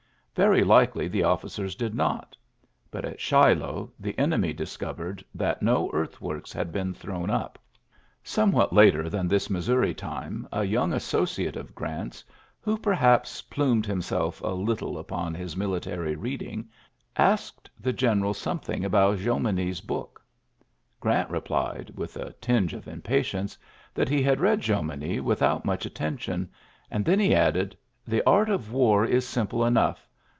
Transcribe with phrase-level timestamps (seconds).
[0.33, 2.37] Very likely the officers did not;
[2.89, 7.59] but at Shiloh the enemy discovered that no earth works had been thrown up.
[8.23, 8.95] Somewhat ULYSSES S.
[8.95, 12.23] GEANT 41 later than this Missouri time a yonng associate of Oranf s,
[12.61, 16.65] who perhaps plumed himself a little upon his military read ing^
[17.17, 20.21] asked the general something about Jomini's book.
[21.01, 23.57] Grant replied, with a tinge of impatience,
[23.93, 26.47] that he had read Jomini without much attention^
[26.89, 27.75] and then he added:
[28.07, 30.07] "The art of war is simple enough.